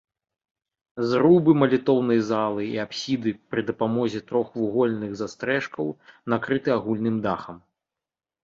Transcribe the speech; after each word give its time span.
Зрубы 1.09 1.51
малітоўнай 1.63 2.19
залы 2.29 2.63
і 2.69 2.79
апсіды 2.85 3.29
пры 3.51 3.61
дапамозе 3.69 4.19
трохвугольных 4.31 5.11
застрэшкаў 5.23 5.85
накрыты 6.35 6.69
агульным 6.79 7.17
дахам. 7.29 7.57